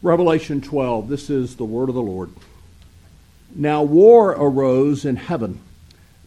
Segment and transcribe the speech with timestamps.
[0.00, 2.30] Revelation 12, this is the word of the Lord.
[3.52, 5.58] Now war arose in heaven,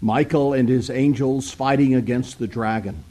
[0.02, 3.06] Michael and his angels fighting against the dragon.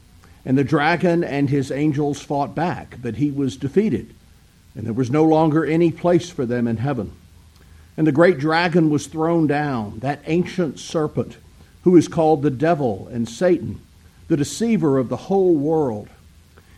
[0.44, 4.14] And the dragon and his angels fought back, but he was defeated,
[4.74, 7.12] and there was no longer any place for them in heaven.
[7.96, 11.38] And the great dragon was thrown down, that ancient serpent,
[11.84, 13.80] who is called the devil and Satan,
[14.28, 16.10] the deceiver of the whole world.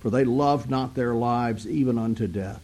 [0.00, 2.62] for they loved not their lives even unto death.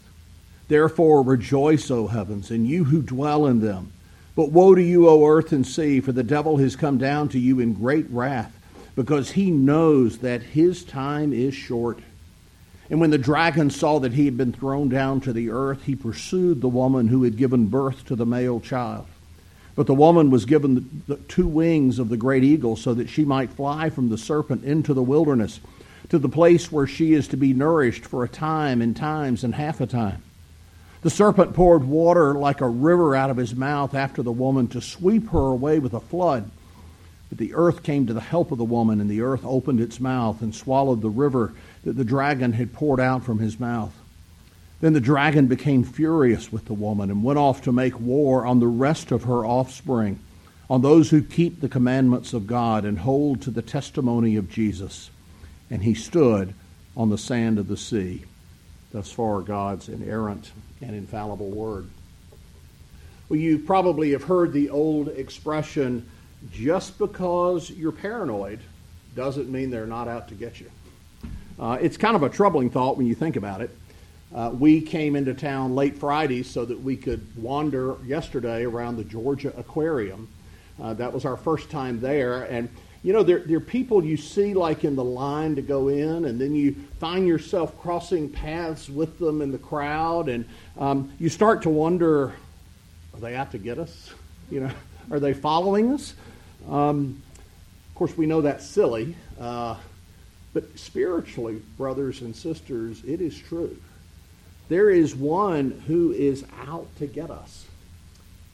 [0.69, 3.93] Therefore rejoice, O heavens, and you who dwell in them.
[4.35, 7.39] But woe to you, O earth and sea, for the devil has come down to
[7.39, 8.57] you in great wrath,
[8.95, 12.01] because he knows that his time is short.
[12.89, 15.95] And when the dragon saw that he had been thrown down to the earth, he
[15.95, 19.07] pursued the woman who had given birth to the male child.
[19.75, 23.25] But the woman was given the two wings of the great eagle so that she
[23.25, 25.61] might fly from the serpent into the wilderness
[26.13, 29.55] to the place where she is to be nourished for a time and times and
[29.55, 30.23] half a time.
[31.01, 34.83] The serpent poured water like a river out of his mouth after the woman to
[34.83, 36.51] sweep her away with a flood.
[37.31, 40.01] But the earth came to the help of the woman, and the earth opened its
[40.01, 41.55] mouth and swallowed the river
[41.85, 43.99] that the dragon had poured out from his mouth.
[44.83, 48.61] Then the dragon became furious with the woman and went off to make war on
[48.61, 50.21] the rest of her offspring,
[50.69, 55.09] on those who keep the commandments of God and hold to the testimony of Jesus
[55.73, 56.53] and he stood
[56.99, 58.23] on the sand of the sea.
[58.93, 61.89] Thus far, God's inerrant and infallible word.
[63.31, 66.07] Well, you probably have heard the old expression
[66.53, 68.61] just because you're paranoid
[69.17, 70.71] doesn't mean they're not out to get you.
[71.59, 73.71] Uh, it's kind of a troubling thought when you think about it.
[74.35, 79.05] Uh, we came into town late Friday so that we could wander yesterday around the
[79.05, 80.29] Georgia Aquarium.
[80.83, 82.69] Uh, that was our first time there, and
[83.03, 86.25] you know, there, there are people you see like in the line to go in,
[86.25, 90.45] and then you find yourself crossing paths with them in the crowd, and
[90.79, 92.33] um, you start to wonder,
[93.15, 94.11] are they out to get us?
[94.51, 94.71] You know,
[95.11, 96.15] are they following us?
[96.71, 97.21] Um,
[97.89, 99.77] of course, we know that's silly, uh,
[100.53, 103.77] but spiritually, brothers and sisters, it is true.
[104.69, 107.67] There is one who is out to get us.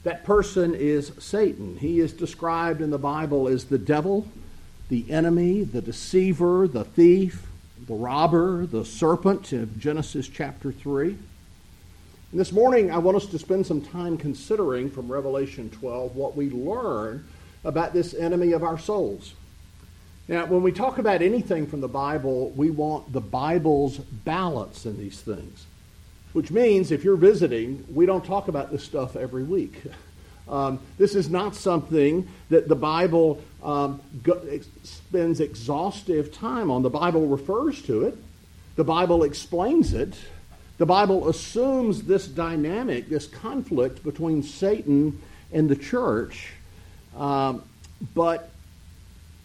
[0.03, 1.77] That person is Satan.
[1.77, 4.27] He is described in the Bible as the devil,
[4.89, 7.45] the enemy, the deceiver, the thief,
[7.87, 11.09] the robber, the serpent of Genesis chapter 3.
[12.31, 16.35] And this morning, I want us to spend some time considering from Revelation 12 what
[16.35, 17.25] we learn
[17.63, 19.33] about this enemy of our souls.
[20.27, 24.97] Now, when we talk about anything from the Bible, we want the Bible's balance in
[24.97, 25.65] these things.
[26.33, 29.83] Which means if you're visiting, we don't talk about this stuff every week.
[30.49, 34.41] Um, this is not something that the Bible um, go,
[34.83, 36.81] spends exhaustive time on.
[36.81, 38.17] The Bible refers to it,
[38.75, 40.15] the Bible explains it,
[40.77, 45.21] the Bible assumes this dynamic, this conflict between Satan
[45.51, 46.53] and the church,
[47.15, 47.63] um,
[48.15, 48.49] but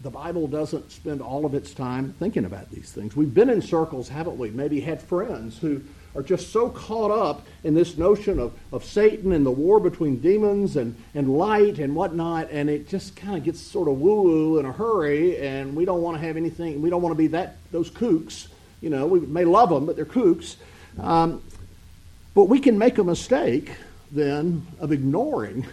[0.03, 3.17] the Bible doesn't spend all of its time thinking about these things.
[3.17, 4.51] We've been in circles, haven't we?
[4.51, 5.81] Maybe had friends who
[6.15, 10.21] are just so caught up in this notion of, of Satan and the war between
[10.21, 14.23] demons and, and light and whatnot, and it just kind of gets sort of woo
[14.23, 17.19] woo in a hurry, and we don't want to have anything, we don't want to
[17.19, 18.49] be that those kooks.
[18.81, 20.57] You know, we may love them, but they're kooks.
[21.01, 21.43] Um,
[22.35, 23.71] but we can make a mistake
[24.13, 25.67] then of ignoring.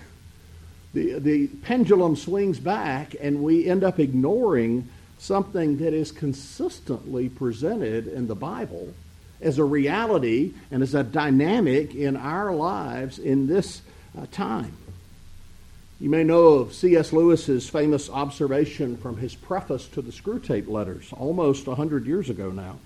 [0.94, 8.08] The, the pendulum swings back, and we end up ignoring something that is consistently presented
[8.08, 8.94] in the Bible
[9.42, 13.82] as a reality and as a dynamic in our lives in this
[14.18, 14.76] uh, time.
[16.00, 17.14] You may know of C.S.
[17.14, 22.80] Lewis's famous observation from his preface to the Screwtape Letters almost 100 years ago now.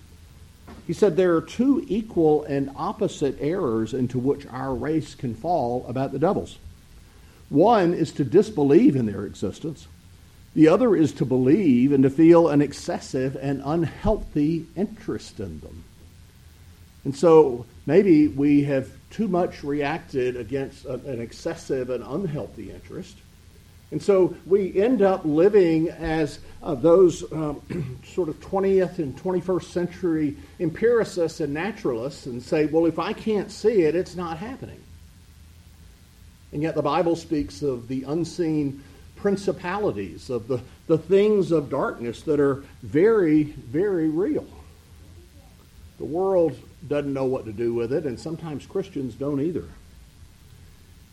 [0.86, 5.84] He said there are two equal and opposite errors into which our race can fall
[5.88, 6.58] about the devils.
[7.48, 9.86] One is to disbelieve in their existence.
[10.54, 15.84] The other is to believe and to feel an excessive and unhealthy interest in them.
[17.06, 23.16] And so maybe we have too much reacted against an excessive and unhealthy interest.
[23.92, 29.62] And so we end up living as uh, those um, sort of 20th and 21st
[29.62, 34.82] century empiricists and naturalists and say, well, if I can't see it, it's not happening.
[36.50, 38.82] And yet the Bible speaks of the unseen
[39.14, 44.48] principalities, of the, the things of darkness that are very, very real.
[45.98, 49.64] The world doesn't know what to do with it, and sometimes Christians don't either.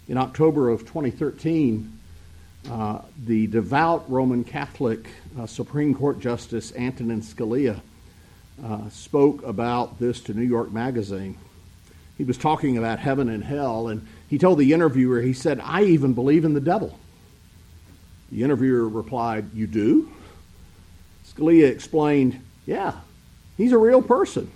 [0.08, 2.00] In October of 2013,
[2.70, 7.80] uh, the devout Roman Catholic uh, Supreme Court Justice Antonin Scalia
[8.64, 11.38] uh, spoke about this to New York Magazine.
[12.18, 15.84] He was talking about heaven and hell, and he told the interviewer, he said, I
[15.84, 16.98] even believe in the devil.
[18.32, 20.12] The interviewer replied, You do?
[21.28, 22.94] Scalia explained, Yeah,
[23.58, 24.52] he's a real person.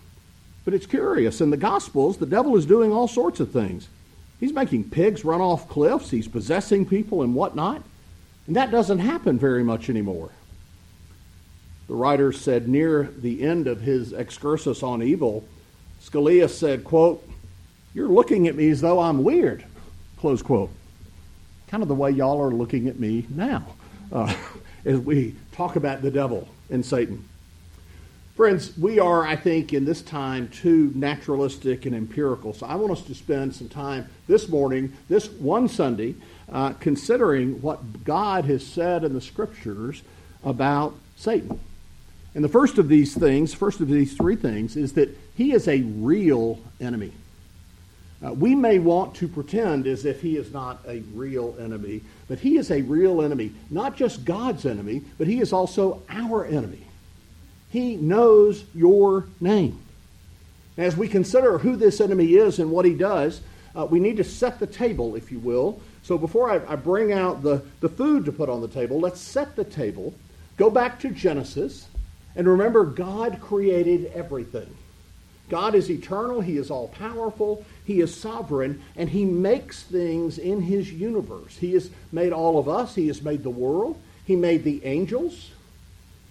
[0.67, 1.39] But it's curious.
[1.39, 3.87] In the Gospels, the devil is doing all sorts of things.
[4.37, 7.83] He's making pigs run off cliffs, he's possessing people and whatnot.
[8.47, 10.29] And that doesn't happen very much anymore.
[11.87, 15.47] The writer said near the end of his excursus on evil,
[16.03, 17.25] Scalia said, quote,
[17.93, 19.63] You're looking at me as though I'm weird,
[20.17, 20.71] close quote.
[21.69, 23.65] Kind of the way y'all are looking at me now
[24.11, 24.35] uh,
[24.85, 27.23] as we talk about the devil and Satan.
[28.37, 32.53] Friends, we are, I think, in this time too naturalistic and empirical.
[32.53, 36.13] So I want us to spend some time this morning, this one Sunday,
[36.51, 40.03] uh, considering what God has said in the Scriptures
[40.45, 41.59] about Satan.
[42.35, 45.67] And the first of these things, first of these three things, is that he is
[45.67, 47.13] a real enemy.
[48.23, 52.37] Uh, we may want to pretend as if he is not a real enemy, but
[52.37, 56.86] he is a real enemy, not just God's enemy, but he is also our enemy.
[57.69, 59.79] He knows your name.
[60.77, 63.41] As we consider who this enemy is and what he does,
[63.75, 65.81] uh, we need to set the table, if you will.
[66.03, 69.19] So before I, I bring out the, the food to put on the table, let's
[69.19, 70.13] set the table.
[70.55, 71.87] Go back to Genesis
[72.35, 74.75] and remember God created everything.
[75.49, 80.61] God is eternal, He is all powerful, He is sovereign, and He makes things in
[80.61, 81.57] His universe.
[81.57, 85.51] He has made all of us, He has made the world, He made the angels.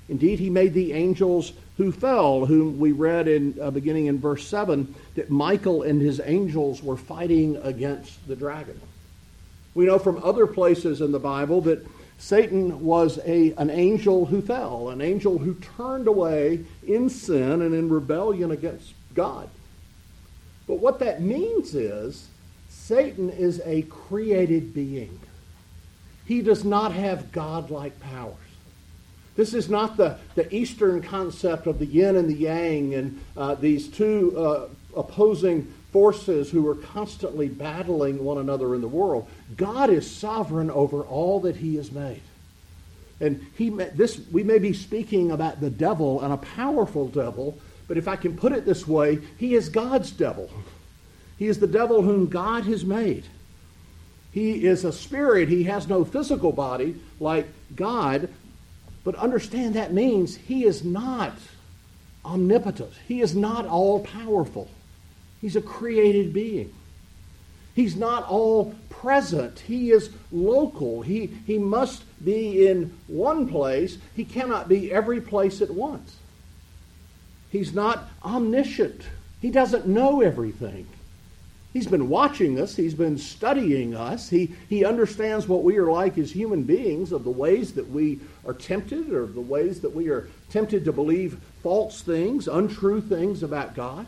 [0.08, 4.47] Indeed, He made the angels who fell, whom we read in uh, beginning in verse
[4.47, 8.81] 7 that Michael and his angels were fighting against the dragon.
[9.75, 11.87] We know from other places in the Bible that
[12.19, 17.75] Satan was a, an angel who fell, an angel who turned away in sin and
[17.75, 19.50] in rebellion against God.
[20.67, 22.29] But what that means is
[22.70, 25.20] Satan is a created being.
[26.25, 28.35] He does not have godlike powers.
[29.37, 33.55] This is not the, the Eastern concept of the yin and the yang and uh,
[33.55, 39.29] these two uh, opposing forces who are constantly battling one another in the world.
[39.56, 42.23] God is sovereign over all that He has made.
[43.21, 47.56] And he, this, we may be speaking about the devil and a powerful devil,
[47.88, 50.50] but if I can put it this way, he is God's devil.
[51.38, 53.25] He is the devil whom God has made.
[54.33, 55.49] He is a spirit.
[55.49, 58.29] He has no physical body like God,
[59.06, 61.32] but understand that means he is not
[62.25, 62.93] omnipotent.
[63.06, 64.69] He is not all powerful.
[65.41, 66.75] He's a created being.
[67.76, 69.61] He's not all present.
[69.61, 71.03] He is local.
[71.03, 73.97] He, he must be in one place.
[74.17, 76.17] He cannot be every place at once.
[77.52, 79.02] He's not omniscient.
[79.41, 80.88] He doesn't know everything.
[81.76, 82.75] He's been watching us.
[82.75, 84.31] He's been studying us.
[84.31, 88.18] He, he understands what we are like as human beings, of the ways that we
[88.47, 93.42] are tempted, or the ways that we are tempted to believe false things, untrue things
[93.42, 94.06] about God.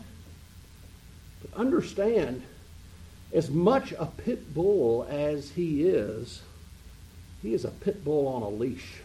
[1.43, 2.41] But understand,
[3.33, 6.41] as much a pit bull as he is,
[7.43, 8.95] he is a pit bull on a leash.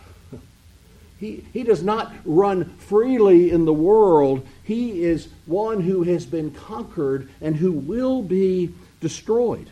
[1.18, 4.47] He, he does not run freely in the world.
[4.62, 9.68] He is one who has been conquered and who will be destroyed.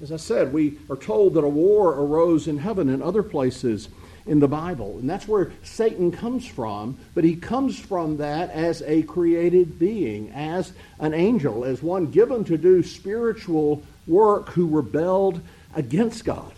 [0.00, 3.88] As I said, we are told that a war arose in heaven and other places
[4.26, 4.98] in the Bible.
[4.98, 10.30] And that's where Satan comes from, but he comes from that as a created being,
[10.30, 15.40] as an angel, as one given to do spiritual work who rebelled
[15.74, 16.52] against God.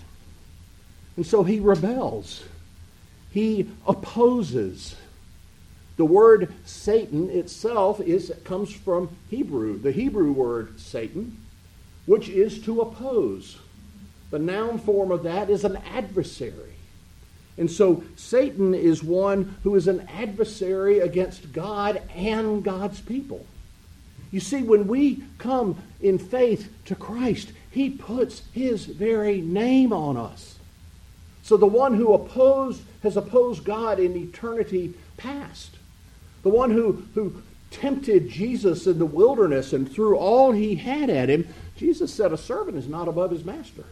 [1.16, 2.44] And so he rebels.
[3.30, 4.96] He opposes.
[5.96, 11.36] The word Satan itself is, comes from Hebrew, the Hebrew word Satan,
[12.06, 13.58] which is to oppose.
[14.30, 16.74] The noun form of that is an adversary.
[17.58, 23.44] And so Satan is one who is an adversary against God and God's people.
[24.30, 30.16] You see, when we come in faith to Christ, he puts his very name on
[30.16, 30.58] us.
[31.42, 35.70] So the one who opposed has opposed God in eternity past.
[36.42, 41.30] The one who, who tempted Jesus in the wilderness and threw all he had at
[41.30, 41.46] him
[41.80, 43.86] Jesus said a servant is not above his master.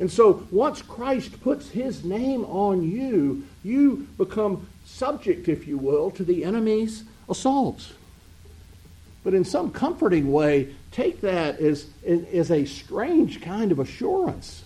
[0.00, 6.10] And so once Christ puts his name on you, you become subject, if you will,
[6.10, 7.92] to the enemy's assaults.
[9.22, 14.64] But in some comforting way, take that as, as a strange kind of assurance.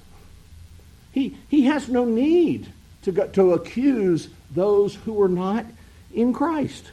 [1.12, 2.72] He, he has no need
[3.06, 5.64] to, go, to accuse those who are not
[6.12, 6.90] in Christ.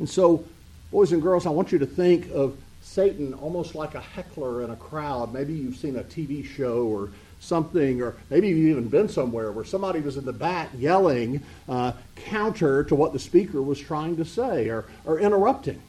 [0.00, 0.44] And so,
[0.90, 4.70] boys and girls, I want you to think of Satan almost like a heckler in
[4.70, 5.32] a crowd.
[5.32, 9.64] Maybe you've seen a TV show or something, or maybe you've even been somewhere where
[9.64, 14.24] somebody was in the back yelling uh, counter to what the speaker was trying to
[14.24, 15.80] say or, or interrupting.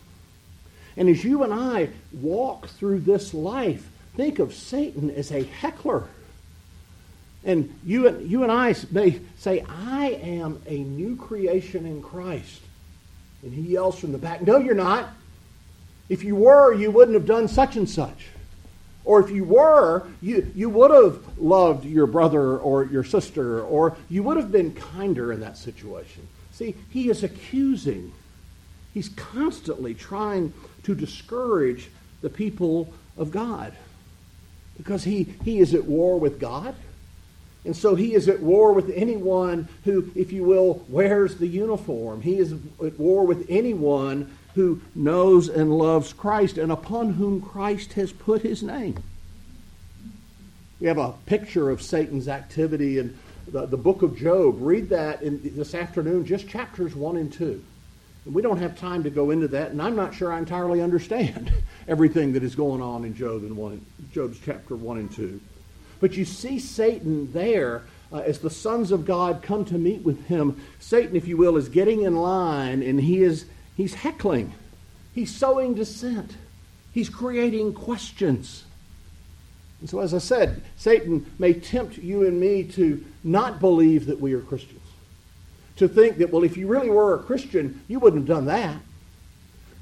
[0.96, 6.08] And as you and I walk through this life, think of Satan as a heckler.
[7.44, 12.62] And you and, you and I may say, I am a new creation in Christ.
[13.42, 15.10] And he yells from the back, No, you're not.
[16.10, 18.28] If you were, you wouldn't have done such and such.
[19.04, 23.98] Or if you were, you, you would have loved your brother or your sister, or
[24.10, 26.28] you would have been kinder in that situation.
[26.52, 28.12] See, he is accusing.
[28.94, 31.90] He's constantly trying to discourage
[32.22, 33.74] the people of God
[34.78, 36.76] because he, he is at war with God.
[37.64, 42.22] And so he is at war with anyone who, if you will, wears the uniform.
[42.22, 47.94] He is at war with anyone who knows and loves Christ and upon whom Christ
[47.94, 49.02] has put his name.
[50.80, 54.56] We have a picture of Satan's activity in the, the book of Job.
[54.60, 57.64] Read that in, this afternoon, just chapters 1 and 2.
[58.26, 60.82] And we don't have time to go into that, and I'm not sure I entirely
[60.82, 61.52] understand
[61.88, 65.40] everything that is going on in Job and one, Job's chapter 1 and 2.
[66.02, 70.26] But you see Satan there uh, as the sons of God come to meet with
[70.26, 70.62] him.
[70.80, 73.46] Satan, if you will, is getting in line, and he is
[73.82, 74.54] He's heckling.
[75.16, 76.36] He's sowing dissent.
[76.94, 78.64] He's creating questions.
[79.80, 84.20] And so, as I said, Satan may tempt you and me to not believe that
[84.20, 84.82] we are Christians.
[85.78, 88.78] To think that, well, if you really were a Christian, you wouldn't have done that.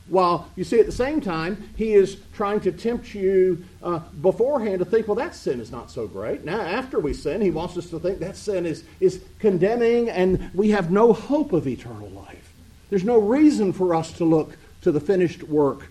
[0.10, 4.80] While you see at the same time, he is trying to tempt you uh, beforehand
[4.80, 6.44] to think, well, that sin is not so great.
[6.44, 10.50] Now, after we sin, he wants us to think that sin is, is condemning and
[10.54, 12.54] we have no hope of eternal life.
[12.89, 15.88] There's no reason for us to look to the finished work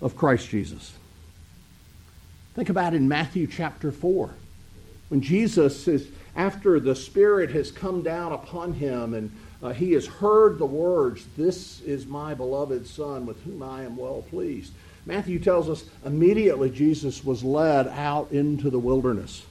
[0.00, 0.92] of Christ Jesus.
[2.54, 4.30] Think about in Matthew chapter 4,
[5.08, 9.30] when Jesus is, after the Spirit has come down upon him and
[9.62, 13.96] uh, he has heard the words, This is my beloved Son with whom I am
[13.96, 14.72] well pleased.
[15.06, 19.44] Matthew tells us immediately Jesus was led out into the wilderness.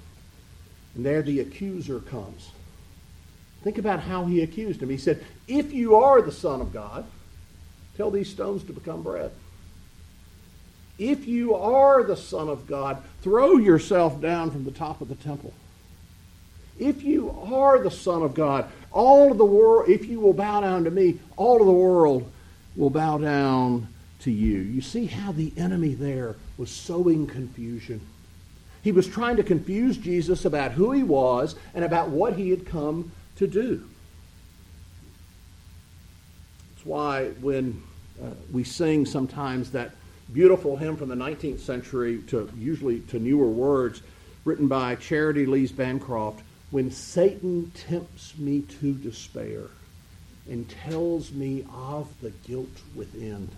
[0.96, 2.52] And there the accuser comes.
[3.64, 4.90] Think about how he accused him.
[4.90, 7.06] He said, If you are the Son of God,
[7.98, 9.32] tell these stones to become bread.
[11.00, 15.16] If you are the Son of God, throw yourself down from the top of the
[15.16, 15.54] temple.
[16.78, 20.62] If you are the Son of God, all of the world, if you will bow
[20.62, 22.32] down to me, all of the world
[22.78, 23.88] will bow down
[24.22, 24.58] to you.
[24.58, 28.00] You see how the enemy there was sowing confusion.
[28.82, 32.66] He was trying to confuse Jesus about who he was and about what he had
[32.66, 33.86] come to do.
[36.74, 37.84] That's why when
[38.24, 39.92] uh, we sing sometimes that
[40.32, 44.02] beautiful hymn from the 19th century to usually to newer words
[44.46, 46.42] written by Charitie Lees Bancroft,
[46.72, 49.64] when Satan tempts me to despair
[50.50, 53.50] and tells me of the guilt within.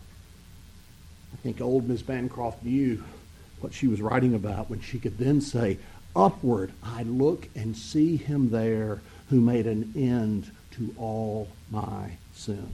[1.34, 3.04] I think old Miss Bancroft knew
[3.60, 5.78] what she was writing about when she could then say,
[6.16, 12.74] Upward I look and see him there who made an end to all my sin.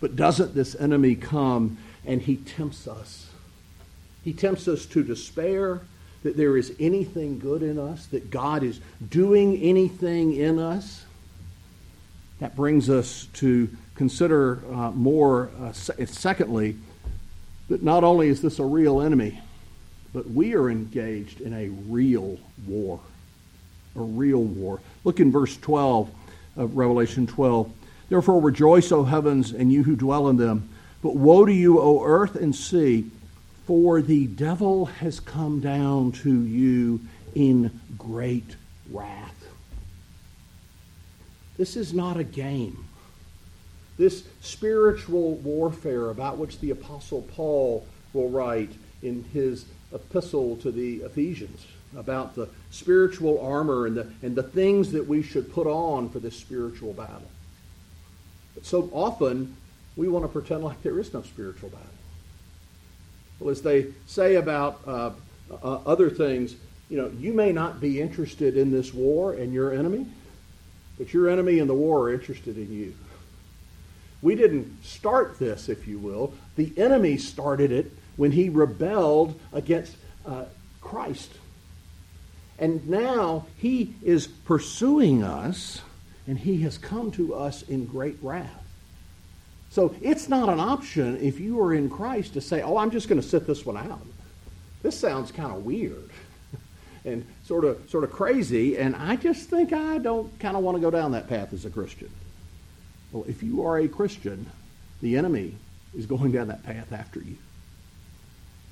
[0.00, 3.30] But doesn't this enemy come and he tempts us?
[4.22, 5.80] He tempts us to despair
[6.22, 11.04] that there is anything good in us, that God is doing anything in us.
[12.40, 16.76] That brings us to consider uh, more, uh, secondly,
[17.68, 19.40] that not only is this a real enemy,
[20.12, 23.00] but we are engaged in a real war
[23.96, 24.80] a real war.
[25.04, 26.10] Look in verse 12
[26.56, 27.72] of Revelation 12.
[28.08, 30.68] Therefore rejoice, O heavens, and you who dwell in them.
[31.02, 33.10] But woe to you, O earth and sea,
[33.70, 36.98] for the devil has come down to you
[37.36, 38.56] in great
[38.90, 39.46] wrath.
[41.56, 42.84] This is not a game.
[43.96, 48.72] This spiritual warfare about which the Apostle Paul will write
[49.04, 51.64] in his epistle to the Ephesians
[51.96, 56.18] about the spiritual armor and the, and the things that we should put on for
[56.18, 57.30] this spiritual battle.
[58.56, 59.56] But so often,
[59.94, 61.99] we want to pretend like there is no spiritual battle.
[63.40, 65.10] Well, as they say about uh,
[65.50, 66.54] uh, other things,
[66.90, 70.06] you know, you may not be interested in this war and your enemy,
[70.98, 72.94] but your enemy and the war are interested in you.
[74.22, 76.34] We didn't start this, if you will.
[76.56, 80.44] The enemy started it when he rebelled against uh,
[80.82, 81.32] Christ.
[82.58, 85.80] And now he is pursuing us,
[86.26, 88.69] and he has come to us in great wrath.
[89.70, 93.08] So it's not an option if you are in Christ to say, oh, I'm just
[93.08, 94.04] going to sit this one out.
[94.82, 96.10] This sounds kind of weird
[97.04, 100.76] and sort of, sort of crazy, and I just think I don't kind of want
[100.76, 102.10] to go down that path as a Christian.
[103.12, 104.46] Well, if you are a Christian,
[105.00, 105.54] the enemy
[105.96, 107.36] is going down that path after you.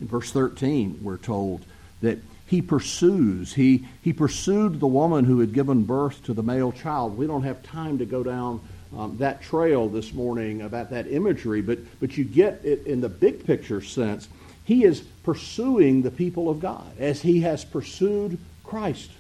[0.01, 1.65] In verse 13, we're told
[2.01, 3.53] that he pursues.
[3.53, 7.17] He, he pursued the woman who had given birth to the male child.
[7.17, 8.61] We don't have time to go down
[8.97, 13.09] um, that trail this morning about that imagery, but, but you get it in the
[13.09, 14.29] big picture sense.
[14.65, 19.11] He is pursuing the people of God as he has pursued Christ.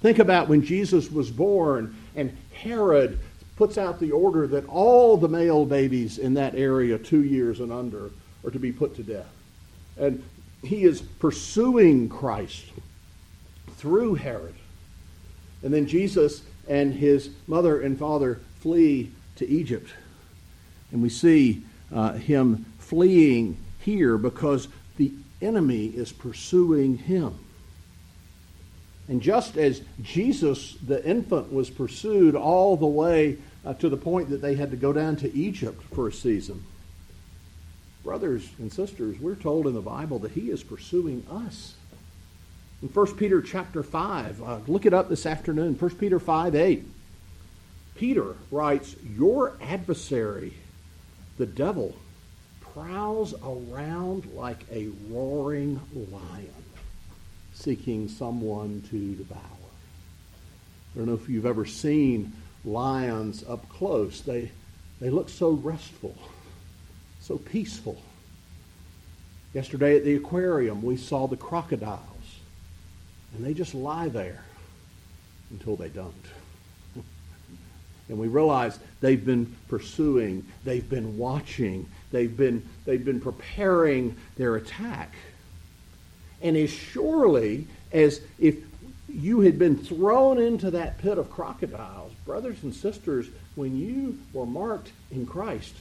[0.00, 3.18] Think about when Jesus was born and Herod
[3.56, 7.72] puts out the order that all the male babies in that area, two years and
[7.72, 8.10] under,
[8.44, 9.30] are to be put to death.
[9.96, 10.22] And
[10.62, 12.64] he is pursuing Christ
[13.76, 14.54] through Herod.
[15.62, 19.90] And then Jesus and his mother and father flee to Egypt.
[20.92, 27.38] And we see uh, him fleeing here because the enemy is pursuing him.
[29.08, 34.30] And just as Jesus, the infant, was pursued all the way uh, to the point
[34.30, 36.62] that they had to go down to Egypt for a season,
[38.04, 41.74] brothers and sisters, we're told in the Bible that he is pursuing us.
[42.80, 46.84] In 1 Peter chapter 5, uh, look it up this afternoon, 1 Peter 5 8.
[47.94, 50.54] Peter writes, Your adversary,
[51.38, 51.94] the devil,
[52.60, 55.80] prowls around like a roaring
[56.10, 56.64] lion,
[57.54, 59.38] seeking someone to devour.
[60.94, 62.32] I don't know if you've ever seen
[62.64, 64.20] lions up close.
[64.20, 64.50] They,
[65.00, 66.16] they look so restful,
[67.20, 68.02] so peaceful.
[69.54, 72.00] Yesterday at the aquarium, we saw the crocodiles,
[73.34, 74.44] and they just lie there
[75.50, 76.14] until they don't.
[78.12, 84.56] And we realize they've been pursuing, they've been watching, they've been, they've been preparing their
[84.56, 85.14] attack.
[86.42, 88.56] And as surely as if
[89.08, 94.44] you had been thrown into that pit of crocodiles, brothers and sisters, when you were
[94.44, 95.74] marked in Christ,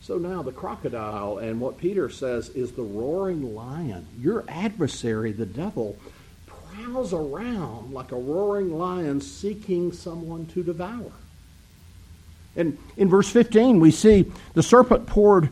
[0.00, 5.44] so now the crocodile, and what Peter says is the roaring lion, your adversary, the
[5.44, 5.98] devil,
[6.84, 11.12] prowls around like a roaring lion seeking someone to devour.
[12.56, 15.50] And in verse 15, we see the serpent poured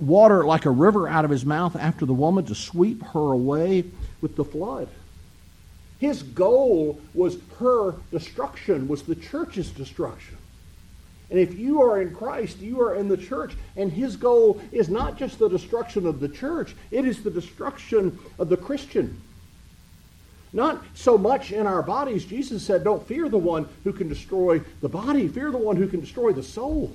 [0.00, 3.84] water like a river out of his mouth after the woman to sweep her away
[4.20, 4.88] with the flood.
[6.00, 10.36] His goal was her destruction, was the church's destruction.
[11.30, 13.54] And if you are in Christ, you are in the church.
[13.76, 18.18] And his goal is not just the destruction of the church, it is the destruction
[18.38, 19.20] of the Christian.
[20.52, 22.24] Not so much in our bodies.
[22.24, 25.88] Jesus said, Don't fear the one who can destroy the body, fear the one who
[25.88, 26.92] can destroy the soul.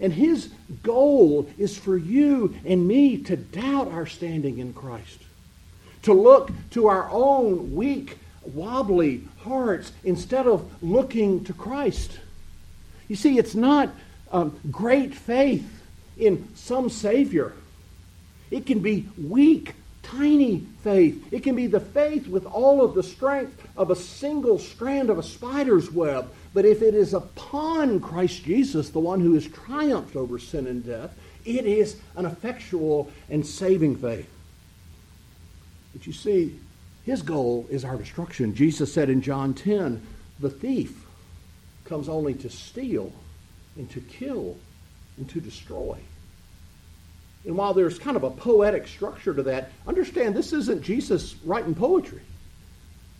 [0.00, 0.50] And his
[0.82, 5.18] goal is for you and me to doubt our standing in Christ,
[6.02, 12.18] to look to our own weak, wobbly hearts instead of looking to Christ.
[13.08, 13.90] You see, it's not
[14.32, 15.68] um, great faith
[16.16, 17.52] in some Savior.
[18.50, 21.26] It can be weak, tiny faith.
[21.32, 25.18] It can be the faith with all of the strength of a single strand of
[25.18, 26.30] a spider's web.
[26.54, 30.84] But if it is upon Christ Jesus, the one who has triumphed over sin and
[30.84, 34.28] death, it is an effectual and saving faith.
[35.92, 36.58] But you see,
[37.04, 38.54] his goal is our destruction.
[38.54, 40.06] Jesus said in John 10,
[40.40, 41.04] the thief
[41.84, 43.12] comes only to steal
[43.76, 44.56] and to kill
[45.16, 45.98] and to destroy.
[47.44, 51.74] And while there's kind of a poetic structure to that, understand this isn't Jesus writing
[51.74, 52.20] poetry.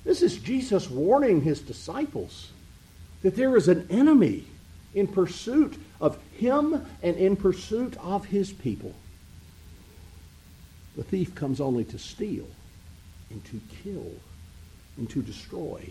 [0.05, 2.51] This is Jesus warning his disciples
[3.23, 4.45] that there is an enemy
[4.95, 8.95] in pursuit of him and in pursuit of his people.
[10.97, 12.47] The thief comes only to steal
[13.31, 14.13] and to kill
[14.99, 15.89] and to destroy.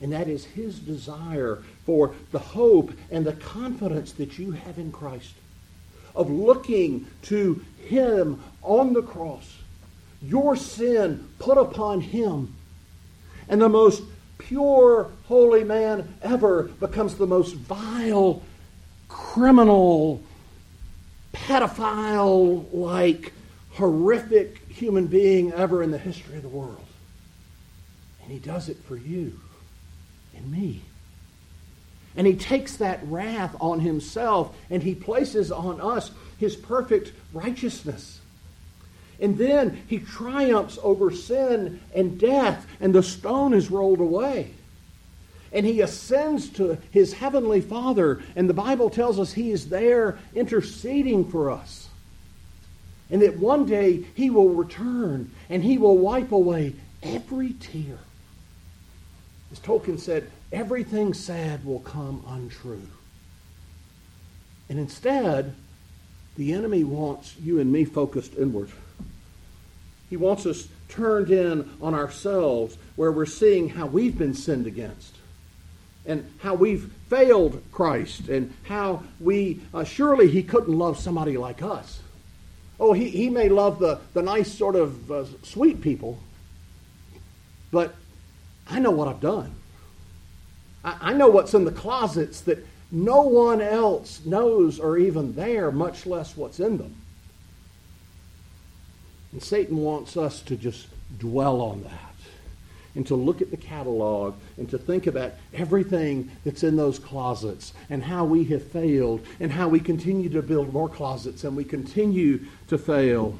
[0.00, 4.92] And that is his desire for the hope and the confidence that you have in
[4.92, 5.32] Christ
[6.14, 9.56] of looking to Him on the cross.
[10.20, 12.54] Your sin put upon Him.
[13.48, 14.02] And the most
[14.38, 18.42] pure, holy man ever becomes the most vile,
[19.08, 20.22] criminal,
[21.32, 23.32] pedophile like
[23.72, 26.84] horrific human being ever in the history of the world.
[28.22, 29.38] And he does it for you
[30.36, 30.82] and me.
[32.18, 38.20] And he takes that wrath on himself and he places on us his perfect righteousness.
[39.20, 44.52] And then he triumphs over sin and death, and the stone is rolled away.
[45.52, 50.18] And he ascends to his heavenly Father, and the Bible tells us he is there
[50.34, 51.88] interceding for us.
[53.10, 57.98] And that one day he will return and he will wipe away every tear.
[59.50, 62.86] As Tolkien said, everything sad will come untrue.
[64.68, 65.54] And instead,
[66.36, 68.70] the enemy wants you and me focused inward.
[70.10, 75.14] He wants us turned in on ourselves, where we're seeing how we've been sinned against
[76.06, 81.62] and how we've failed Christ and how we, uh, surely He couldn't love somebody like
[81.62, 82.00] us.
[82.80, 86.18] Oh, He, he may love the, the nice, sort of uh, sweet people,
[87.70, 87.94] but
[88.70, 89.54] I know what I've done.
[90.84, 95.70] I, I know what's in the closets that no one else knows or even there,
[95.70, 96.94] much less what's in them.
[99.32, 102.08] And Satan wants us to just dwell on that
[102.94, 107.72] and to look at the catalog and to think about everything that's in those closets
[107.90, 111.64] and how we have failed and how we continue to build more closets and we
[111.64, 113.38] continue to fail.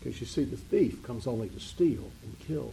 [0.00, 2.72] Because you see, the thief comes only to steal and kill.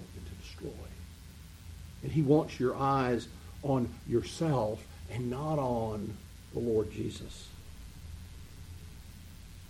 [2.06, 3.28] And he wants your eyes
[3.64, 4.80] on yourself
[5.12, 6.16] and not on
[6.54, 7.48] the Lord Jesus.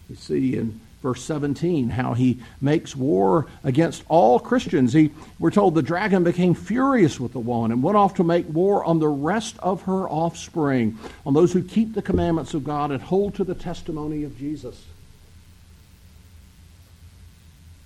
[0.10, 4.92] You see in verse 17 how he makes war against all Christians.
[4.92, 8.46] He, we're told the dragon became furious with the woman and went off to make
[8.50, 12.92] war on the rest of her offspring, on those who keep the commandments of God
[12.92, 14.84] and hold to the testimony of Jesus.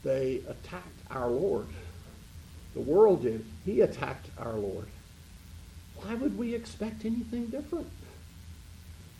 [0.03, 1.67] They attacked our Lord.
[2.73, 3.45] The world did.
[3.65, 4.87] He attacked our Lord.
[5.95, 7.89] Why would we expect anything different?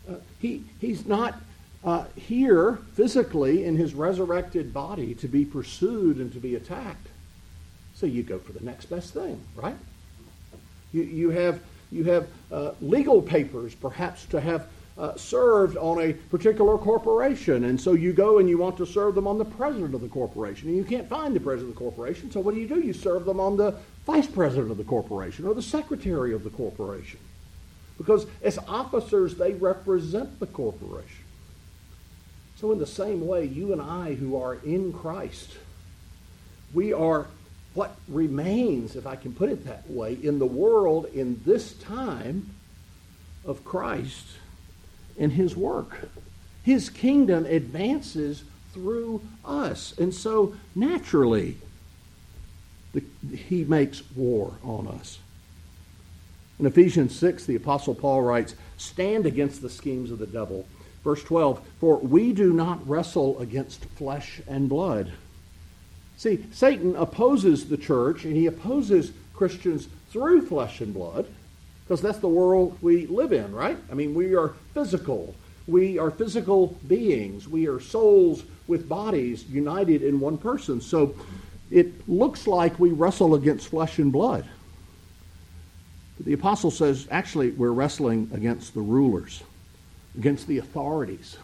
[0.08, 1.40] Uh, he, he's not
[1.84, 7.08] uh, here physically in his resurrected body to be pursued and to be attacked.
[7.94, 9.76] So you go for the next best thing, right?
[10.92, 11.60] You, you have,
[11.90, 14.66] you have uh, legal papers, perhaps, to have
[15.00, 17.64] uh, served on a particular corporation.
[17.64, 20.08] And so you go and you want to serve them on the president of the
[20.08, 20.68] corporation.
[20.68, 22.30] And you can't find the president of the corporation.
[22.30, 22.80] So what do you do?
[22.80, 26.50] You serve them on the vice president of the corporation or the secretary of the
[26.50, 27.18] corporation.
[27.96, 31.24] Because as officers, they represent the corporation.
[32.56, 35.56] So, in the same way, you and I who are in Christ,
[36.74, 37.26] we are
[37.72, 42.50] what remains, if I can put it that way, in the world in this time
[43.46, 44.26] of Christ
[45.18, 46.08] and his work.
[46.62, 49.94] His kingdom advances through us.
[49.98, 51.56] And so, naturally,
[52.92, 53.02] the,
[53.36, 55.18] he makes war on us.
[56.58, 60.66] In Ephesians 6, the Apostle Paul writes, Stand against the schemes of the devil.
[61.02, 65.12] Verse 12, For we do not wrestle against flesh and blood.
[66.18, 71.26] See, Satan opposes the church and he opposes Christians through flesh and blood
[71.90, 73.76] because that's the world we live in, right?
[73.90, 75.34] I mean, we are physical.
[75.66, 77.48] We are physical beings.
[77.48, 80.80] We are souls with bodies united in one person.
[80.80, 81.16] So
[81.68, 84.46] it looks like we wrestle against flesh and blood.
[86.16, 89.42] But the apostle says actually we're wrestling against the rulers
[90.16, 91.38] against the authorities,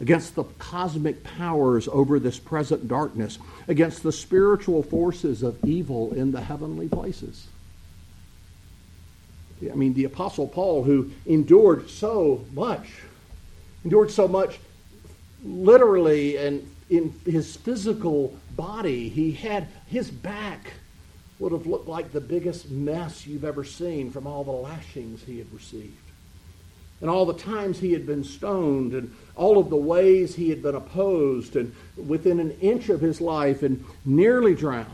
[0.00, 6.32] against the cosmic powers over this present darkness, against the spiritual forces of evil in
[6.32, 7.46] the heavenly places.
[9.62, 12.88] I mean, the Apostle Paul, who endured so much,
[13.84, 14.58] endured so much
[15.44, 20.72] literally and in his physical body, he had his back
[21.38, 25.38] would have looked like the biggest mess you've ever seen from all the lashings he
[25.38, 26.10] had received
[27.00, 30.62] and all the times he had been stoned and all of the ways he had
[30.62, 34.86] been opposed and within an inch of his life and nearly drowned.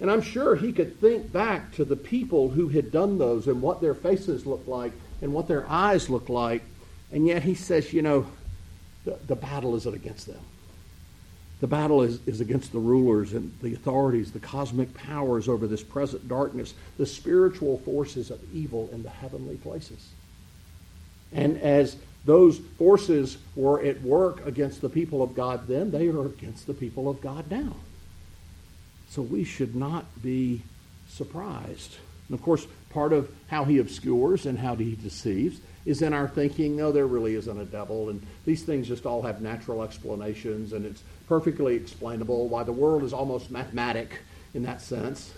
[0.00, 3.60] And I'm sure he could think back to the people who had done those and
[3.60, 6.62] what their faces looked like and what their eyes looked like.
[7.12, 8.26] And yet he says, you know,
[9.04, 10.40] the, the battle isn't against them.
[11.60, 15.82] The battle is, is against the rulers and the authorities, the cosmic powers over this
[15.82, 20.08] present darkness, the spiritual forces of evil in the heavenly places.
[21.32, 26.24] And as those forces were at work against the people of God then, they are
[26.24, 27.74] against the people of God now.
[29.10, 30.62] So we should not be
[31.08, 31.96] surprised.
[32.28, 36.28] And of course, part of how he obscures and how he deceives is in our
[36.28, 40.72] thinking, no, there really isn't a devil, and these things just all have natural explanations,
[40.72, 44.20] and it's perfectly explainable why the world is almost mathematic
[44.54, 45.32] in that sense.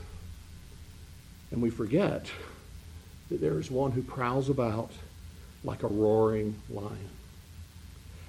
[1.51, 2.27] And we forget
[3.31, 4.91] that there is one who prowls about
[5.65, 7.09] like a roaring lion.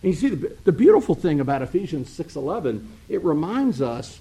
[0.04, 4.20] And you see, the, the beautiful thing about Ephesians 6.11, it reminds us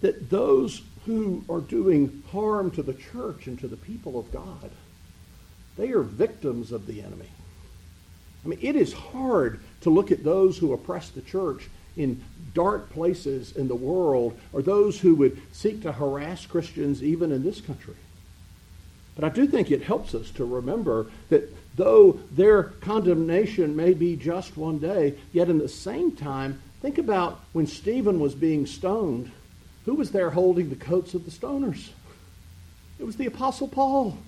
[0.00, 4.70] that those who are doing harm to the church and to the people of God,
[5.76, 7.28] they are victims of the enemy.
[8.44, 12.22] I mean, it is hard to look at those who oppress the church in
[12.54, 17.42] dark places in the world or those who would seek to harass Christians even in
[17.42, 17.94] this country.
[19.14, 24.14] But I do think it helps us to remember that though their condemnation may be
[24.14, 29.32] just one day, yet in the same time, think about when Stephen was being stoned,
[29.86, 31.88] who was there holding the coats of the stoners?
[32.98, 34.18] It was the Apostle Paul.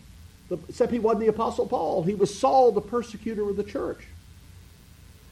[0.68, 2.05] except he wasn't the Apostle Paul.
[2.05, 4.07] He was Saul, the persecutor of the church.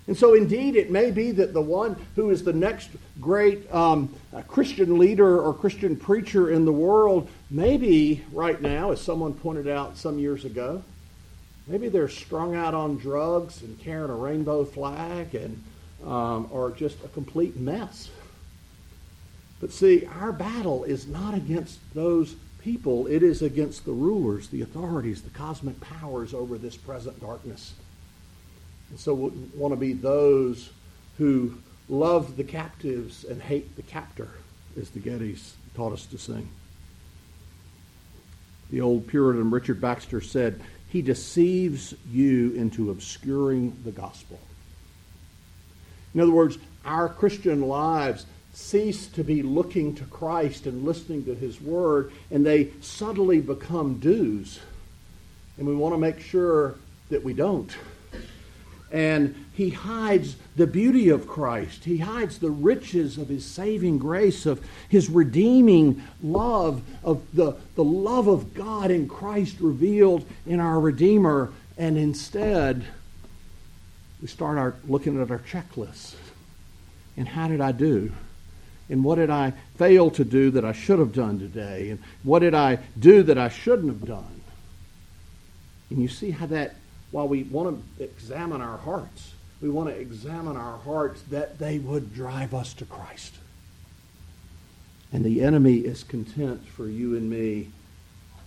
[0.09, 4.15] And so, indeed, it may be that the one who is the next great um,
[4.33, 9.67] uh, Christian leader or Christian preacher in the world, maybe right now, as someone pointed
[9.67, 10.83] out some years ago,
[11.67, 15.62] maybe they're strung out on drugs and carrying a rainbow flag and
[16.05, 18.11] um, or just a complete mess.
[19.61, 24.62] But see, our battle is not against those people, it is against the rulers, the
[24.62, 27.75] authorities, the cosmic powers over this present darkness.
[28.90, 30.71] And so we want to be those
[31.19, 34.31] who love the captives and hate the captor,
[34.79, 36.49] as the Gettys taught us to sing.
[38.71, 44.40] The old Puritan Richard Baxter said, He deceives you into obscuring the gospel.
[46.14, 51.35] In other words, our Christian lives cease to be looking to Christ and listening to
[51.35, 54.61] His Word, and they subtly become dues.
[55.59, 56.75] And we want to make sure
[57.11, 57.75] that we don't
[58.92, 61.85] and he hides the beauty of Christ.
[61.85, 67.85] He hides the riches of his saving grace, of his redeeming love, of the, the
[67.85, 71.53] love of God in Christ revealed in our Redeemer.
[71.77, 72.85] And instead,
[74.23, 76.14] we start our, looking at our checklists.
[77.16, 78.12] And how did I do?
[78.88, 81.90] And what did I fail to do that I should have done today?
[81.90, 84.40] And what did I do that I shouldn't have done?
[85.90, 86.77] And you see how that
[87.11, 91.79] while we want to examine our hearts, we want to examine our hearts that they
[91.79, 93.35] would drive us to Christ.
[95.12, 97.70] And the enemy is content for you and me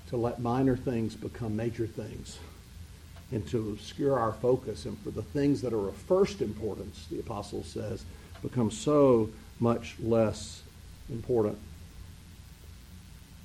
[0.10, 2.40] to let minor things become major things
[3.32, 7.20] and to obscure our focus and for the things that are of first importance, the
[7.20, 8.04] apostle says,
[8.42, 10.62] become so much less
[11.10, 11.58] important.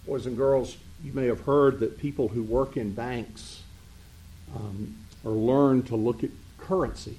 [0.06, 3.62] Boys and girls, you may have heard that people who work in banks
[4.54, 7.18] um, learn to look at currency.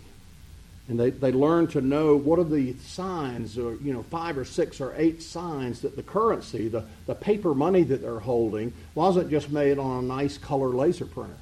[0.87, 4.45] And they, they learn to know what are the signs, or you know, five or
[4.45, 9.31] six or eight signs that the currency, the, the paper money that they're holding, wasn't
[9.31, 11.37] just made on a nice color laser printer.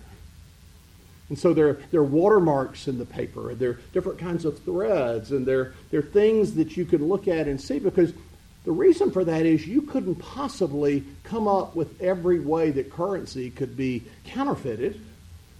[1.34, 4.60] And so there, there are watermarks in the paper, and there are different kinds of
[4.60, 8.13] threads, and there, there are things that you can look at and see because
[8.65, 13.50] the reason for that is you couldn't possibly come up with every way that currency
[13.50, 15.02] could be counterfeited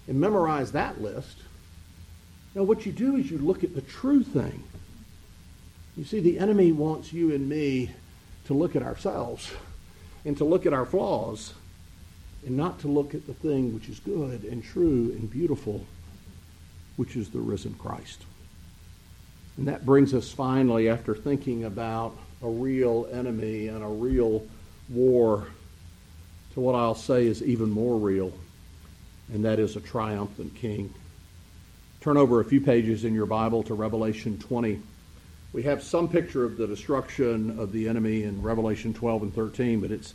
[0.08, 1.40] and memorize that list.
[2.54, 4.62] Now, what you do is you look at the true thing.
[5.98, 7.90] You see, the enemy wants you and me
[8.46, 9.52] to look at ourselves
[10.24, 11.56] and to look at our flaws
[12.46, 15.86] and not to look at the thing which is good and true and beautiful,
[16.96, 18.24] which is the risen Christ.
[19.58, 24.46] And that brings us finally, after thinking about a real enemy and a real
[24.90, 25.48] war,
[26.54, 28.34] to what I'll say is even more real
[29.32, 30.94] and that is a triumphant king.
[32.02, 34.80] Turn over a few pages in your Bible to Revelation 20.
[35.54, 39.80] We have some picture of the destruction of the enemy in Revelation 12 and 13,
[39.80, 40.14] but it's,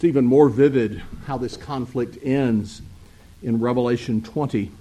[0.00, 2.80] it's even more vivid how this conflict ends
[3.42, 4.72] in Revelation 20.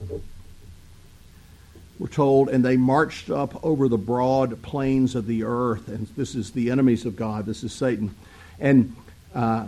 [2.00, 6.36] We're told, and they marched up over the broad plains of the earth, and this
[6.36, 8.16] is the enemies of God, this is Satan,
[8.62, 8.96] and
[9.36, 9.66] uh,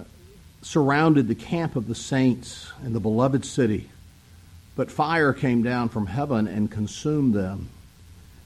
[0.62, 3.90] surrounded the camp of the saints and the beloved city.
[4.78, 7.68] But fire came down from heaven and consumed them.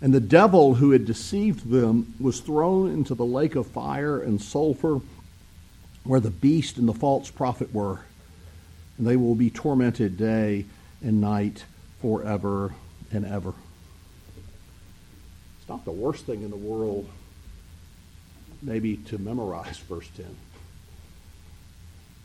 [0.01, 4.41] And the devil who had deceived them was thrown into the lake of fire and
[4.41, 5.01] sulfur
[6.05, 7.99] where the beast and the false prophet were.
[8.97, 10.65] And they will be tormented day
[11.03, 11.65] and night
[12.01, 12.73] forever
[13.11, 13.53] and ever.
[15.59, 17.09] It's not the worst thing in the world,
[18.61, 20.25] maybe, to memorize verse 10.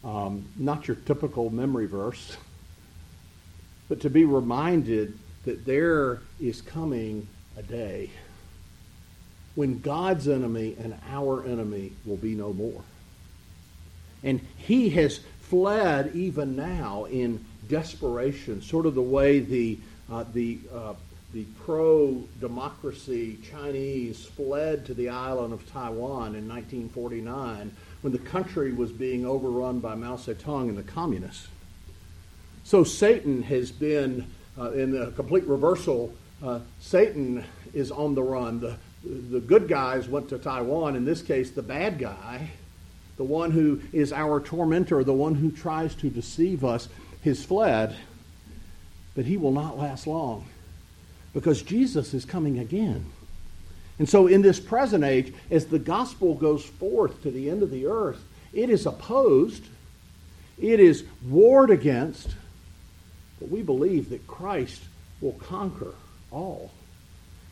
[0.03, 2.37] Um, not your typical memory verse.
[3.89, 8.11] but to be reminded that there is coming a day
[9.55, 12.83] when God's enemy and our enemy will be no more.
[14.23, 19.79] And he has fled even now in desperation, sort of the way the,
[20.11, 20.95] uh, the, uh,
[21.33, 27.71] the pro democracy Chinese fled to the island of Taiwan in 1949
[28.03, 31.49] when the country was being overrun by Mao Zedong and the communists.
[32.65, 34.27] So Satan has been
[34.59, 36.13] uh, in a complete reversal.
[36.43, 38.61] Uh, Satan is on the run.
[38.61, 40.97] The, the good guys went to Taiwan.
[40.97, 42.51] In this case, the bad guy,
[43.21, 46.89] the one who is our tormentor, the one who tries to deceive us,
[47.23, 47.95] has fled.
[49.15, 50.47] But he will not last long
[51.35, 53.05] because Jesus is coming again.
[53.99, 57.71] And so, in this present age, as the gospel goes forth to the end of
[57.71, 59.65] the earth, it is opposed,
[60.59, 62.31] it is warred against,
[63.39, 64.81] but we believe that Christ
[65.21, 65.93] will conquer
[66.31, 66.71] all,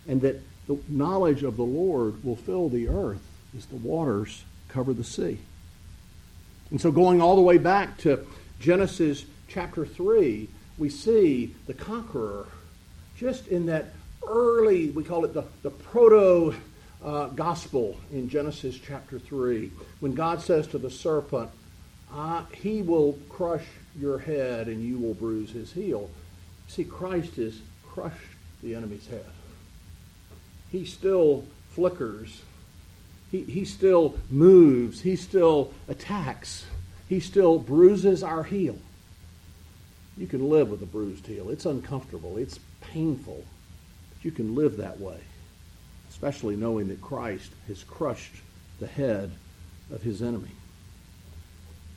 [0.07, 3.21] and that the knowledge of the Lord will fill the earth
[3.55, 5.41] as the waters cover the sea.
[6.71, 8.27] And so, going all the way back to
[8.61, 12.47] Genesis chapter 3, we see the conqueror
[13.17, 13.87] just in that
[14.27, 16.55] early, we call it the, the proto
[17.05, 21.51] uh, gospel in Genesis chapter 3, when God says to the serpent,
[22.53, 23.65] He will crush
[23.99, 26.11] your head and you will bruise his heel.
[26.69, 28.17] See, Christ has crushed
[28.63, 29.25] the enemy's head.
[30.71, 32.43] He still flickers.
[33.31, 35.01] He, he still moves.
[35.01, 36.65] He still attacks.
[37.09, 38.79] He still bruises our heel.
[40.17, 41.51] You can live with a bruised heel.
[41.51, 42.39] It's uncomfortable.
[42.39, 43.45] It's painful.
[44.11, 45.19] But you can live that way,
[46.11, 48.35] especially knowing that Christ has crushed
[48.81, 49.31] the head
[49.93, 50.51] of his enemy.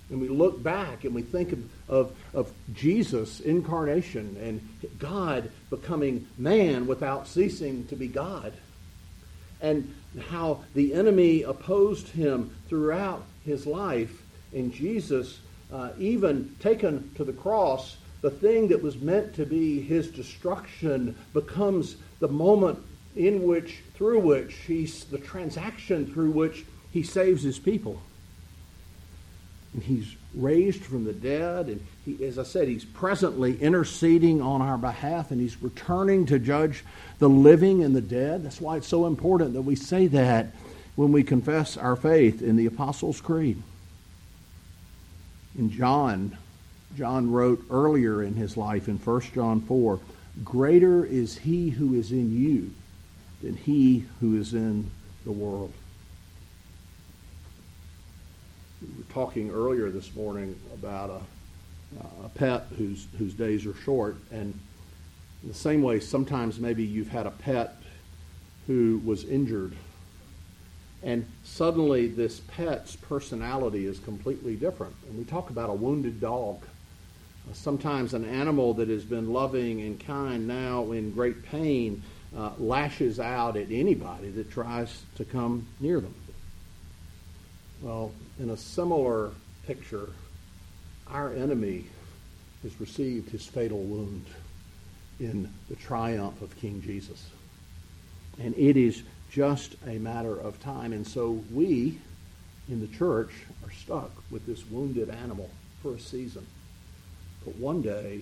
[0.10, 4.68] And we look back and we think of, of, of Jesus' incarnation and
[5.00, 8.54] God becoming man without ceasing to be God.
[9.62, 9.94] And
[10.30, 14.22] how the enemy opposed him throughout his life.
[14.54, 15.40] And Jesus,
[15.72, 21.16] uh, even taken to the cross, the thing that was meant to be his destruction
[21.34, 22.80] becomes the moment
[23.16, 28.02] in which, through which he's the transaction through which he saves his people.
[29.74, 34.62] And he's raised from the dead, and he, as I said, he's presently interceding on
[34.62, 36.84] our behalf, and he's returning to judge
[37.20, 38.44] the living and the dead.
[38.44, 40.54] That's why it's so important that we say that
[40.96, 43.62] when we confess our faith in the Apostles' Creed.
[45.58, 46.38] In John
[46.98, 50.00] John wrote earlier in his life in 1 John 4
[50.44, 52.72] Greater is he who is in you
[53.42, 54.90] than he who is in
[55.26, 55.74] the world.
[58.82, 61.22] We were talking earlier this morning about a,
[62.24, 64.58] a pet whose, whose days are short, and
[65.44, 67.76] in the same way, sometimes maybe you've had a pet
[68.68, 69.76] who was injured
[71.04, 74.96] and suddenly this pet's personality is completely different.
[75.08, 76.62] And we talk about a wounded dog
[77.54, 82.02] sometimes an animal that has been loving and kind now in great pain
[82.38, 86.14] uh, lashes out at anybody that tries to come near them.
[87.82, 89.32] Well, in a similar
[89.66, 90.10] picture,
[91.12, 91.86] our enemy
[92.64, 94.26] has received his fatal wound
[95.20, 97.30] in the triumph of King Jesus.
[98.40, 100.94] And it is just a matter of time.
[100.94, 102.00] And so we
[102.70, 103.32] in the church
[103.64, 105.50] are stuck with this wounded animal
[105.82, 106.46] for a season.
[107.44, 108.22] But one day,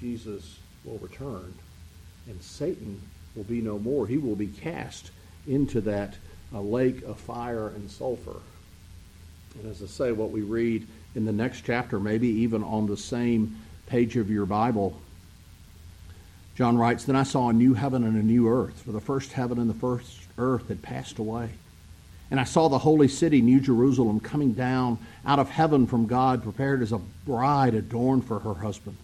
[0.00, 1.54] Jesus will return,
[2.28, 3.00] and Satan
[3.34, 4.06] will be no more.
[4.06, 5.10] He will be cast
[5.46, 6.14] into that
[6.52, 8.40] uh, lake of fire and sulfur.
[9.54, 12.96] And as I say, what we read in the next chapter, maybe even on the
[12.96, 15.00] same page of your Bible,
[16.54, 19.32] John writes, Then I saw a new heaven and a new earth, for the first
[19.32, 21.50] heaven and the first earth had passed away.
[22.30, 26.42] And I saw the holy city, New Jerusalem, coming down out of heaven from God,
[26.42, 28.96] prepared as a bride adorned for her husband.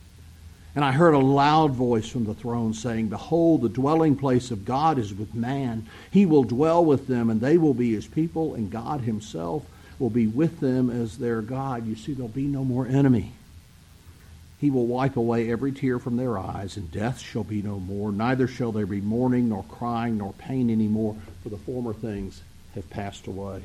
[0.75, 4.65] And I heard a loud voice from the throne saying, Behold, the dwelling place of
[4.65, 5.87] God is with man.
[6.11, 9.65] He will dwell with them, and they will be his people, and God himself
[9.99, 11.87] will be with them as their God.
[11.87, 13.33] You see, there'll be no more enemy.
[14.59, 18.13] He will wipe away every tear from their eyes, and death shall be no more.
[18.13, 22.43] Neither shall there be mourning, nor crying, nor pain any more, for the former things
[22.75, 23.63] have passed away.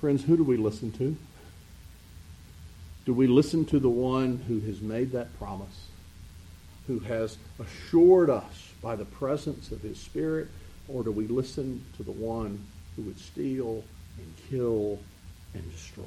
[0.00, 1.16] Friends, who do we listen to?
[3.06, 5.86] Do we listen to the one who has made that promise,
[6.86, 10.48] who has assured us by the presence of his Spirit,
[10.86, 12.64] or do we listen to the one
[12.98, 13.84] who would steal
[14.18, 14.98] and kill
[15.54, 16.04] and destroy?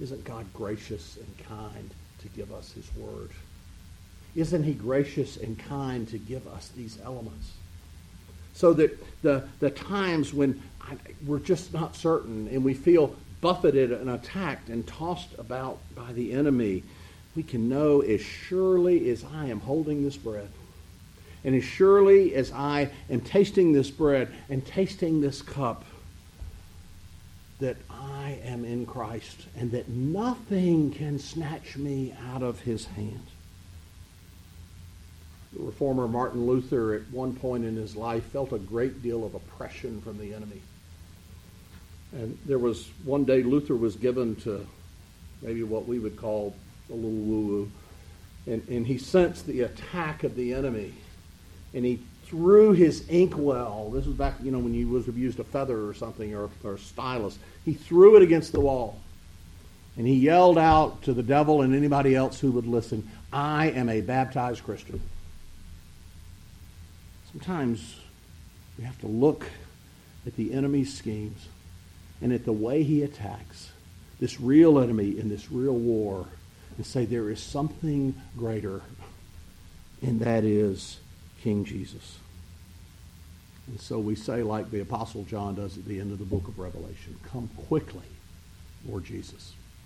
[0.00, 1.90] isn't God gracious and kind
[2.20, 3.30] to give us his word?
[4.34, 7.52] Isn't he gracious and kind to give us these elements?
[8.54, 10.96] So that the, the times when I,
[11.26, 16.32] we're just not certain and we feel buffeted and attacked and tossed about by the
[16.32, 16.82] enemy,
[17.36, 20.48] we can know as surely as I am holding this bread,
[21.44, 25.84] and as surely as I am tasting this bread and tasting this cup,
[27.60, 33.26] that I am in Christ and that nothing can snatch me out of his hand.
[35.52, 39.34] The reformer Martin Luther, at one point in his life, felt a great deal of
[39.34, 40.62] oppression from the enemy.
[42.12, 44.66] And there was one day Luther was given to
[45.42, 46.54] maybe what we would call
[46.88, 47.70] a little woo woo.
[48.46, 50.92] And, and he sensed the attack of the enemy.
[51.74, 53.90] And he threw his inkwell.
[53.90, 56.74] This was back, you know, when you have used a feather or something or, or
[56.74, 57.38] a stylus.
[57.64, 58.98] He threw it against the wall.
[59.96, 63.88] And he yelled out to the devil and anybody else who would listen, I am
[63.88, 65.00] a baptized Christian.
[67.32, 67.96] Sometimes
[68.78, 69.46] we have to look
[70.26, 71.48] at the enemy's schemes
[72.22, 73.70] and at the way he attacks
[74.20, 76.26] this real enemy in this real war
[76.76, 78.82] and say there is something greater,
[80.02, 80.99] and that is
[81.42, 82.18] King Jesus.
[83.66, 86.48] And so we say, like the Apostle John does at the end of the book
[86.48, 88.06] of Revelation, Come quickly,
[88.86, 89.52] Lord Jesus.